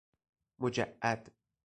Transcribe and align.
مجعد 0.59 1.33